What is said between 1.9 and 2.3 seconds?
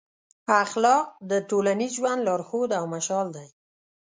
ژوند